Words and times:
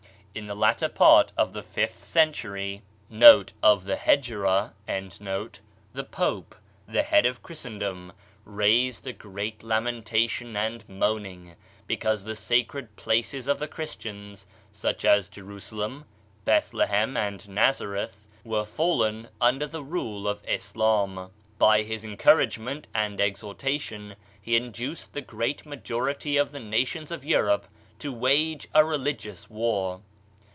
In 0.33 0.47
the 0.47 0.55
latter 0.55 0.87
part 0.87 1.33
of 1.37 1.51
the 1.51 1.61
fifth 1.61 2.01
century,* 2.01 2.83
the 3.09 3.41
Pope, 6.11 6.55
the 6.87 7.03
head 7.03 7.25
of 7.25 7.43
Christendom, 7.43 8.13
raised 8.45 9.05
a 9.05 9.11
great 9.11 9.61
lamentation 9.61 10.55
and 10.55 10.87
moan 10.87 11.25
ing, 11.25 11.55
because 11.85 12.23
the 12.23 12.37
sacred 12.37 12.95
places 12.95 13.49
of 13.49 13.59
the 13.59 13.67
Christians, 13.67 14.47
such 14.71 15.03
as 15.03 15.27
Jerusalem, 15.27 16.05
Bethlehem 16.45 17.17
and 17.17 17.49
Nazareth, 17.49 18.25
were 18.45 18.65
fallen 18.65 19.27
under 19.41 19.67
the 19.67 19.83
rule 19.83 20.29
of 20.29 20.47
Islam. 20.47 21.29
By 21.59 21.83
his 21.83 22.05
encour 22.05 22.41
agement 22.47 22.85
and 22.95 23.19
exhortation 23.19 24.15
he 24.41 24.55
induced 24.55 25.13
the 25.13 25.21
greafl 25.21 25.65
majority 25.65 26.37
of 26.37 26.53
the 26.53 26.61
nations 26.61 27.11
of 27.11 27.25
Europe 27.25 27.67
to 27.99 28.13
wage 28.13 28.69
a 28.73 28.79
religi 28.85 29.29
ous 29.29 29.49
war. 29.49 29.99